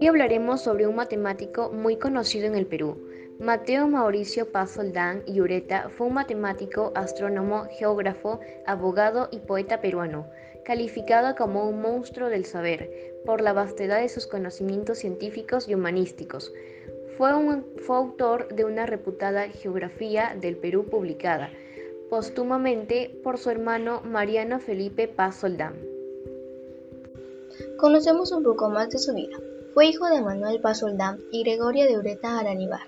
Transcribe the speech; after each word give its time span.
Hoy 0.00 0.06
hablaremos 0.06 0.62
sobre 0.62 0.86
un 0.86 0.96
matemático 0.96 1.70
muy 1.70 1.96
conocido 1.96 2.46
en 2.46 2.54
el 2.54 2.66
Perú. 2.66 3.08
Mateo 3.38 3.88
Mauricio 3.88 4.52
Paz 4.52 4.78
y 5.26 5.40
Ureta 5.40 5.88
fue 5.90 6.06
un 6.06 6.14
matemático, 6.14 6.92
astrónomo, 6.94 7.66
geógrafo, 7.70 8.40
abogado 8.66 9.28
y 9.30 9.38
poeta 9.38 9.80
peruano, 9.80 10.26
calificado 10.64 11.34
como 11.34 11.68
un 11.68 11.80
monstruo 11.80 12.28
del 12.28 12.44
saber 12.44 12.90
por 13.24 13.40
la 13.40 13.52
vastedad 13.52 14.00
de 14.00 14.08
sus 14.08 14.26
conocimientos 14.26 14.98
científicos 14.98 15.68
y 15.68 15.74
humanísticos. 15.74 16.52
Fue, 17.16 17.30
fue 17.78 17.96
autor 17.96 18.54
de 18.54 18.64
una 18.64 18.86
reputada 18.86 19.48
Geografía 19.48 20.36
del 20.40 20.56
Perú 20.56 20.84
publicada 20.84 21.50
póstumamente 22.10 23.18
por 23.22 23.38
su 23.38 23.50
hermano 23.50 24.00
Mariano 24.02 24.60
Felipe 24.60 25.08
Paz 25.08 25.36
Soldán. 25.40 25.74
Conocemos 27.78 28.32
un 28.32 28.42
poco 28.42 28.68
más 28.68 28.90
de 28.90 28.98
su 28.98 29.14
vida. 29.14 29.38
Fue 29.74 29.86
hijo 29.86 30.06
de 30.06 30.22
Manuel 30.22 30.60
Pasoldán 30.60 31.20
y 31.30 31.42
Gregoria 31.42 31.86
de 31.86 31.98
Ureta 31.98 32.38
Aranibar, 32.38 32.86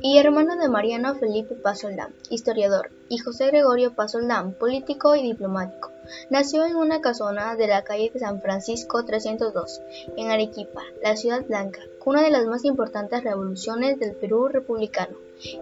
y 0.00 0.18
hermano 0.18 0.56
de 0.56 0.68
Mariano 0.68 1.14
Felipe 1.14 1.54
Pasoldán, 1.54 2.14
historiador, 2.28 2.90
y 3.08 3.18
José 3.18 3.46
Gregorio 3.46 3.94
Pasoldán, 3.94 4.52
político 4.52 5.14
y 5.14 5.22
diplomático. 5.22 5.90
Nació 6.28 6.66
en 6.66 6.76
una 6.76 7.00
casona 7.00 7.56
de 7.56 7.68
la 7.68 7.84
calle 7.84 8.10
de 8.12 8.18
San 8.18 8.40
Francisco 8.42 9.04
302, 9.04 9.80
en 10.16 10.30
Arequipa, 10.30 10.82
la 11.02 11.16
Ciudad 11.16 11.46
Blanca, 11.46 11.80
una 12.04 12.22
de 12.22 12.30
las 12.30 12.46
más 12.46 12.64
importantes 12.64 13.24
revoluciones 13.24 13.98
del 13.98 14.14
Perú 14.14 14.48
republicano. 14.48 15.16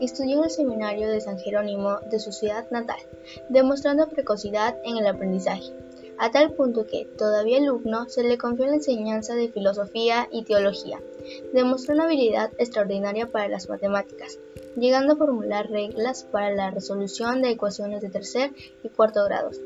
Estudió 0.00 0.38
en 0.38 0.44
el 0.44 0.50
seminario 0.50 1.08
de 1.08 1.20
San 1.20 1.38
Jerónimo 1.38 1.98
de 2.10 2.18
su 2.18 2.32
ciudad 2.32 2.70
natal, 2.70 2.98
demostrando 3.48 4.08
precocidad 4.08 4.76
en 4.84 4.96
el 4.96 5.06
aprendizaje 5.06 5.72
a 6.18 6.30
tal 6.30 6.52
punto 6.52 6.86
que, 6.86 7.04
todavía 7.04 7.58
alumno, 7.58 8.08
se 8.08 8.22
le 8.22 8.38
confió 8.38 8.66
la 8.66 8.76
enseñanza 8.76 9.34
de 9.34 9.48
filosofía 9.48 10.28
y 10.30 10.44
teología. 10.44 11.00
Demostró 11.52 11.94
una 11.94 12.04
habilidad 12.04 12.50
extraordinaria 12.58 13.26
para 13.26 13.48
las 13.48 13.68
matemáticas, 13.68 14.38
llegando 14.76 15.14
a 15.14 15.16
formular 15.16 15.68
reglas 15.70 16.24
para 16.24 16.50
la 16.54 16.70
resolución 16.70 17.42
de 17.42 17.50
ecuaciones 17.50 18.00
de 18.00 18.10
tercer 18.10 18.52
y 18.82 18.88
cuarto 18.88 19.24
grados. 19.24 19.60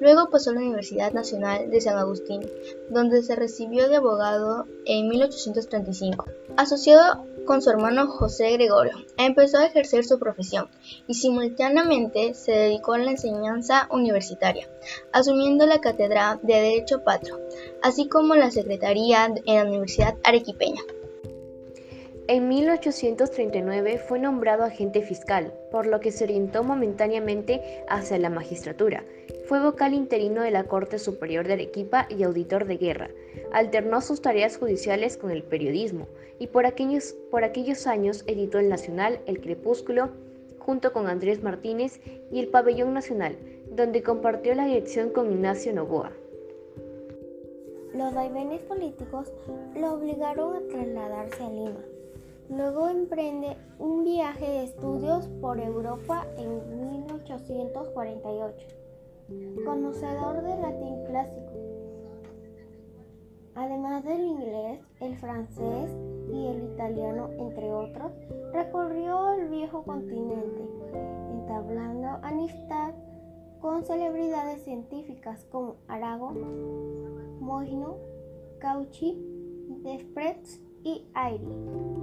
Luego 0.00 0.30
pasó 0.30 0.50
a 0.50 0.54
la 0.54 0.60
Universidad 0.60 1.12
Nacional 1.12 1.70
de 1.70 1.80
San 1.80 1.96
Agustín, 1.98 2.42
donde 2.90 3.22
se 3.22 3.36
recibió 3.36 3.88
de 3.88 3.96
abogado 3.96 4.66
en 4.86 5.08
1835. 5.08 6.26
Asociado 6.56 7.24
con 7.44 7.62
su 7.62 7.70
hermano 7.70 8.08
José 8.08 8.52
Gregorio, 8.52 8.92
empezó 9.16 9.58
a 9.58 9.66
ejercer 9.66 10.04
su 10.04 10.18
profesión 10.18 10.68
y 11.06 11.14
simultáneamente 11.14 12.34
se 12.34 12.52
dedicó 12.52 12.92
a 12.92 12.98
la 12.98 13.10
enseñanza 13.10 13.88
universitaria, 13.90 14.68
asumiendo 15.12 15.64
la 15.66 15.80
cátedra 15.80 16.38
de 16.42 16.54
Derecho 16.54 17.02
Patro, 17.04 17.40
así 17.82 18.08
como 18.08 18.34
la 18.34 18.50
secretaría 18.50 19.32
en 19.46 19.56
la 19.56 19.64
Universidad 19.64 20.16
Arequipeña. 20.24 20.82
En 22.30 22.46
1839 22.46 23.96
fue 23.96 24.18
nombrado 24.18 24.62
agente 24.62 25.00
fiscal, 25.00 25.54
por 25.70 25.86
lo 25.86 25.98
que 26.00 26.12
se 26.12 26.24
orientó 26.24 26.62
momentáneamente 26.62 27.62
hacia 27.88 28.18
la 28.18 28.28
magistratura. 28.28 29.02
Fue 29.46 29.62
vocal 29.62 29.94
interino 29.94 30.42
de 30.42 30.50
la 30.50 30.64
Corte 30.64 30.98
Superior 30.98 31.46
de 31.46 31.54
Arequipa 31.54 32.06
y 32.10 32.22
auditor 32.24 32.66
de 32.66 32.76
guerra. 32.76 33.08
Alternó 33.50 34.02
sus 34.02 34.20
tareas 34.20 34.58
judiciales 34.58 35.16
con 35.16 35.30
el 35.30 35.42
periodismo 35.42 36.06
y 36.38 36.48
por 36.48 36.66
aquellos, 36.66 37.86
años 37.86 38.24
editó 38.26 38.58
El 38.58 38.68
Nacional, 38.68 39.20
El 39.24 39.40
Crepúsculo, 39.40 40.10
junto 40.58 40.92
con 40.92 41.06
Andrés 41.06 41.42
Martínez 41.42 41.98
y 42.30 42.40
El 42.40 42.48
Pabellón 42.48 42.92
Nacional, 42.92 43.38
donde 43.70 44.02
compartió 44.02 44.54
la 44.54 44.66
dirección 44.66 45.08
con 45.08 45.32
Ignacio 45.32 45.72
Novoa. 45.72 46.12
Los 47.94 48.12
vaivenes 48.12 48.60
políticos 48.64 49.32
lo 49.74 49.94
obligaron 49.94 50.56
a 50.56 50.68
trasladarse 50.68 51.42
a 51.42 51.48
Lima 51.48 51.84
Luego 52.50 52.88
emprende 52.88 53.56
un 53.78 54.04
viaje 54.04 54.46
de 54.46 54.64
estudios 54.64 55.28
por 55.40 55.60
Europa 55.60 56.26
en 56.38 56.80
1848. 56.90 58.66
Conocedor 59.64 60.42
del 60.42 60.62
latín 60.62 61.04
clásico. 61.04 61.52
Además 63.54 64.04
del 64.04 64.20
inglés, 64.20 64.80
el 65.00 65.16
francés 65.16 65.90
y 66.32 66.46
el 66.46 66.72
italiano, 66.72 67.28
entre 67.38 67.72
otros, 67.72 68.12
recorrió 68.52 69.32
el 69.32 69.48
viejo 69.48 69.82
continente, 69.82 70.62
entablando 71.32 72.08
amistad 72.22 72.94
con 73.60 73.84
celebridades 73.84 74.62
científicas 74.62 75.44
como 75.50 75.76
Arago, 75.88 76.30
Moino, 77.40 77.96
Cauchy, 78.60 79.18
Desprez 79.82 80.62
y 80.84 81.04
Airy. 81.14 81.97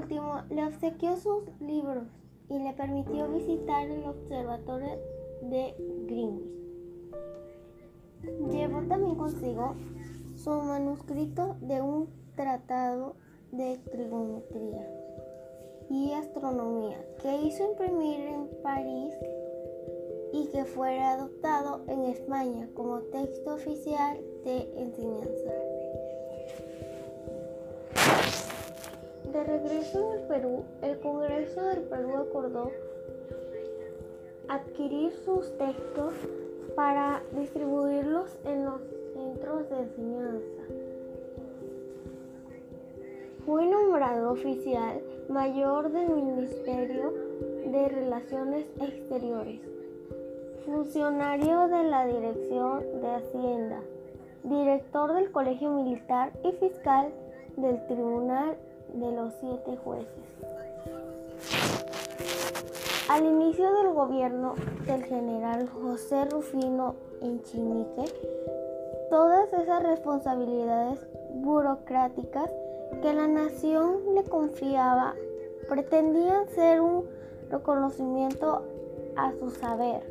Último 0.00 0.40
le 0.48 0.64
obsequió 0.64 1.14
sus 1.16 1.42
libros 1.60 2.04
y 2.48 2.58
le 2.58 2.72
permitió 2.72 3.28
visitar 3.28 3.86
el 3.86 4.02
observatorio 4.06 4.98
de 5.42 5.74
Greenwich. 6.06 6.62
Llevó 8.50 8.80
también 8.88 9.16
consigo 9.16 9.74
su 10.36 10.50
manuscrito 10.50 11.56
de 11.60 11.82
un 11.82 12.08
tratado 12.34 13.14
de 13.52 13.76
trigonometría 13.90 14.88
y 15.90 16.12
astronomía 16.12 17.04
que 17.20 17.42
hizo 17.42 17.70
imprimir 17.70 18.20
en 18.20 18.48
París 18.62 19.14
y 20.32 20.46
que 20.46 20.64
fuera 20.64 21.12
adoptado 21.12 21.84
en 21.88 22.04
España 22.04 22.70
como 22.74 23.00
texto 23.00 23.54
oficial 23.54 24.18
de 24.44 24.66
enseñanza. 24.76 25.69
De 29.32 29.44
regreso 29.44 30.14
el 30.14 30.22
Perú, 30.22 30.64
el 30.82 30.98
Congreso 30.98 31.62
del 31.62 31.82
Perú 31.82 32.16
acordó 32.16 32.72
adquirir 34.48 35.12
sus 35.24 35.56
textos 35.56 36.14
para 36.74 37.22
distribuirlos 37.38 38.36
en 38.44 38.64
los 38.64 38.80
centros 39.14 39.70
de 39.70 39.78
enseñanza. 39.78 40.62
Fue 43.46 43.66
nombrado 43.66 44.32
oficial 44.32 45.00
mayor 45.28 45.92
del 45.92 46.08
Ministerio 46.10 47.12
de 47.70 47.88
Relaciones 47.88 48.66
Exteriores, 48.80 49.60
funcionario 50.66 51.68
de 51.68 51.84
la 51.84 52.04
Dirección 52.06 53.00
de 53.00 53.10
Hacienda, 53.14 53.80
director 54.42 55.14
del 55.14 55.30
Colegio 55.30 55.70
Militar 55.70 56.32
y 56.42 56.50
fiscal 56.52 57.12
del 57.56 57.86
Tribunal 57.86 58.56
de 58.94 59.12
los 59.12 59.32
siete 59.40 59.76
jueces. 59.76 60.08
Al 63.08 63.24
inicio 63.24 63.72
del 63.74 63.92
gobierno 63.92 64.54
del 64.86 65.04
general 65.04 65.68
José 65.68 66.26
Rufino 66.26 66.94
Enchinique, 67.20 68.04
todas 69.10 69.52
esas 69.52 69.82
responsabilidades 69.82 70.98
burocráticas 71.34 72.50
que 73.02 73.12
la 73.12 73.26
nación 73.26 74.14
le 74.14 74.22
confiaba 74.24 75.14
pretendían 75.68 76.48
ser 76.48 76.80
un 76.80 77.04
reconocimiento 77.50 78.62
a 79.16 79.32
su 79.32 79.50
saber, 79.50 80.02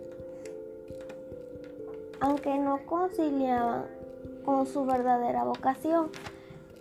aunque 2.19 2.57
no 2.57 2.79
conciliaban 2.85 3.85
con 4.43 4.65
su 4.65 4.85
verdadera 4.85 5.43
vocación 5.45 6.09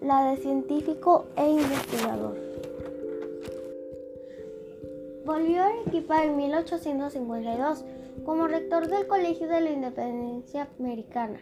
la 0.01 0.31
de 0.31 0.37
científico 0.37 1.27
e 1.37 1.49
investigador. 1.49 2.37
Volvió 5.25 5.63
a 5.63 5.67
Arequipa 5.67 6.25
en 6.25 6.37
1852 6.37 7.85
como 8.25 8.49
rector 8.49 8.89
del 8.89 9.07
Colegio 9.07 9.49
de 9.49 9.61
la 9.61 9.71
Independencia 9.71 10.69
Americana, 10.79 11.41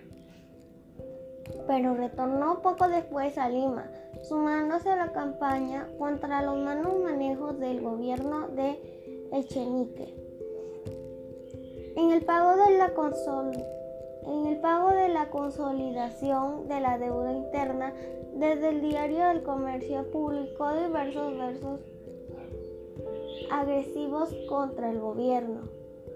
pero 1.67 1.94
retornó 1.94 2.62
poco 2.62 2.88
después 2.88 3.38
a 3.38 3.49
Lima, 3.49 3.91
sumándose 4.23 4.91
a 4.91 4.97
la 4.97 5.12
campaña 5.12 5.88
contra 5.99 6.43
los 6.43 6.58
malos 6.58 6.99
manejos 6.99 7.58
del 7.61 7.81
gobierno 7.81 8.49
de 8.49 9.29
Echenique. 9.32 10.14
En 11.97 12.11
el 12.11 12.23
pago 12.25 12.56
de 12.56 12.76
la 12.79 12.93
en 14.26 14.46
el 14.46 14.61
pago 14.61 14.90
de 14.90 15.08
la 15.08 15.31
consolidación 15.31 16.69
de 16.69 16.81
la 16.81 16.99
deuda 16.99 17.32
interna 17.32 17.93
desde 18.34 18.69
el 18.70 18.81
diario 18.82 19.28
del 19.28 19.43
comercio 19.43 20.11
publicó 20.11 20.73
diversos 20.75 21.38
versos 21.38 21.81
agresivos 23.50 24.34
contra 24.49 24.90
el 24.90 25.00
gobierno, 25.00 25.62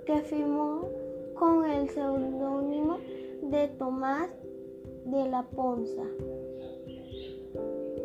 que 0.05 0.21
firmó 0.23 0.89
con 1.35 1.65
el 1.65 1.89
seudónimo 1.89 2.99
de 3.43 3.69
Tomás 3.69 4.31
de 5.07 5.29
la 5.29 5.43
Ponza, 5.45 6.03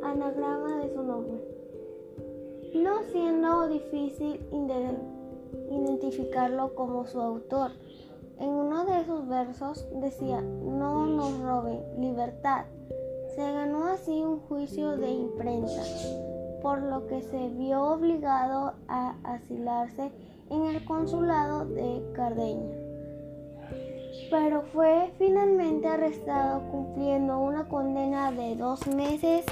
anagrama 0.03 0.83
de 0.83 0.93
su 0.93 1.03
nombre, 1.03 1.41
no 2.73 3.03
siendo 3.11 3.67
difícil 3.67 4.39
identificarlo 5.69 6.73
como 6.75 7.05
su 7.05 7.19
autor. 7.19 7.71
Versos 9.27 9.87
decía, 10.01 10.41
no 10.41 11.05
nos 11.05 11.39
roben, 11.39 11.79
libertad. 11.99 12.65
Se 13.35 13.41
ganó 13.41 13.85
así 13.85 14.11
un 14.11 14.39
juicio 14.39 14.97
de 14.97 15.09
imprenta, 15.09 15.83
por 16.61 16.81
lo 16.81 17.07
que 17.07 17.21
se 17.21 17.49
vio 17.49 17.81
obligado 17.83 18.73
a 18.87 19.17
asilarse 19.23 20.11
en 20.49 20.65
el 20.65 20.85
consulado 20.85 21.65
de 21.65 22.01
Cardeña. 22.13 22.75
Pero 24.29 24.61
fue 24.73 25.11
finalmente 25.17 25.87
arrestado 25.87 26.61
cumpliendo 26.71 27.39
una 27.39 27.67
condena 27.67 28.31
de 28.31 28.55
dos 28.55 28.87
meses 28.87 29.45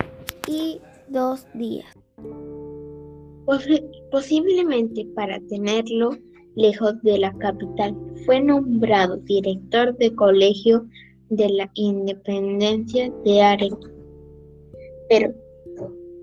y 0.47 0.79
dos 1.09 1.45
días. 1.53 1.93
Posiblemente 4.11 5.05
para 5.15 5.39
tenerlo 5.49 6.11
lejos 6.55 7.01
de 7.03 7.17
la 7.17 7.33
capital, 7.37 7.95
fue 8.25 8.39
nombrado 8.39 9.17
director 9.17 9.95
del 9.97 10.15
Colegio 10.15 10.85
de 11.29 11.49
la 11.49 11.69
Independencia 11.75 13.11
de 13.25 13.41
Arequipa, 13.41 13.89
pero 15.09 15.33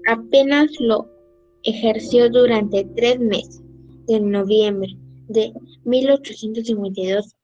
apenas 0.06 0.70
lo 0.80 1.08
ejerció 1.64 2.30
durante 2.30 2.84
tres 2.96 3.18
meses, 3.18 3.62
de 4.06 4.20
noviembre 4.20 4.96
de 5.28 5.52
1852 5.84 7.36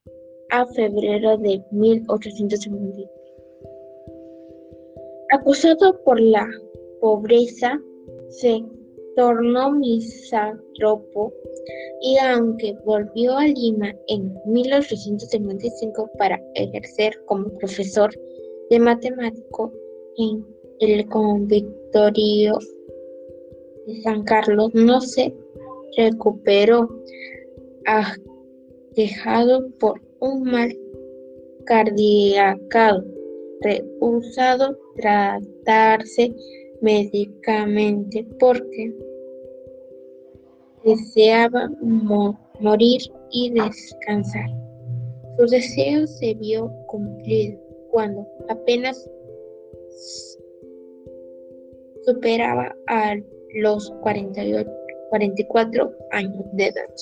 a 0.51 0.67
febrero 0.67 1.37
de 1.39 1.63
1853. 1.71 3.09
Acusado 5.31 6.03
por 6.05 6.21
la 6.21 6.49
pobreza, 7.01 7.81
se 8.29 8.65
tornó 9.17 9.73
misántropo 9.73 11.33
y 12.03 12.19
aunque 12.19 12.77
volvió 12.85 13.37
a 13.37 13.47
Lima 13.47 13.93
en 14.09 14.33
1855 14.47 16.11
para 16.19 16.41
ejercer 16.55 17.15
como 17.25 17.49
profesor 17.59 18.13
de 18.71 18.79
matemático 18.79 19.73
en 20.19 20.47
el 20.81 21.09
convictorio 21.09 22.59
de 23.87 24.03
San 24.03 24.23
Carlos, 24.25 24.71
no 24.75 25.01
se 25.01 25.35
recuperó, 25.97 26.89
dejado 28.95 29.71
por 29.79 30.01
un 30.21 30.43
mal 30.43 30.77
cardíaco, 31.65 33.03
rehusado 33.63 34.77
tratarse 34.97 36.35
médicamente 36.83 38.27
porque 38.39 38.95
deseaba 40.87 41.69
morir 42.61 43.03
y 43.31 43.51
descansar. 43.51 44.49
Su 45.37 45.47
deseo 45.47 46.07
se 46.07 46.35
vio 46.35 46.71
cumplido 46.87 47.61
cuando 47.91 48.27
apenas 48.49 49.11
superaba 52.05 52.75
a 52.87 53.17
los 53.55 53.91
48, 54.03 54.71
44 55.11 55.93
años 56.13 56.45
de 56.53 56.67
edad. 56.67 56.95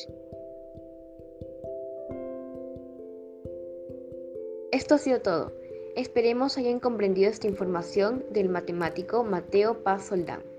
Esto 4.72 4.94
ha 4.94 4.98
sido 4.98 5.20
todo. 5.20 5.52
Esperemos 5.94 6.58
hayan 6.58 6.80
comprendido 6.80 7.30
esta 7.30 7.46
información 7.46 8.24
del 8.30 8.48
matemático 8.48 9.22
Mateo 9.22 9.84
Paz 9.84 10.06
Soldán. 10.06 10.53